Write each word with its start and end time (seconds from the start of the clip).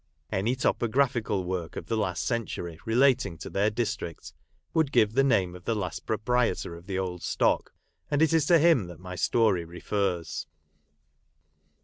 Any 0.31 0.55
topographical 0.55 1.43
work 1.43 1.75
of 1.75 1.85
the 1.85 1.95
last 1.95 2.23
century 2.25 2.79
relating 2.87 3.37
to 3.37 3.51
their 3.51 3.69
district 3.69 4.33
would 4.73 4.91
give 4.91 5.13
the 5.13 5.23
name 5.23 5.53
of 5.55 5.65
the 5.65 5.75
last 5.75 6.07
proprietor 6.07 6.73
of 6.75 6.87
the 6.87 6.97
old 6.97 7.21
stock, 7.21 7.71
and 8.09 8.19
it 8.19 8.33
is 8.33 8.47
to 8.47 8.57
him 8.57 8.87
that 8.87 8.99
my 8.99 9.13
story 9.15 9.63
refers. 9.63 10.47